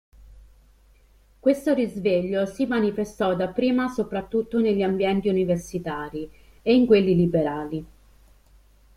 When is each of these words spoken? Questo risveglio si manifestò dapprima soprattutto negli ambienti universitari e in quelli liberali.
Questo 1.39 1.75
risveglio 1.75 2.47
si 2.47 2.65
manifestò 2.65 3.35
dapprima 3.35 3.87
soprattutto 3.87 4.59
negli 4.59 4.81
ambienti 4.81 5.29
universitari 5.29 6.27
e 6.63 6.73
in 6.73 6.87
quelli 6.87 7.13
liberali. 7.15 7.85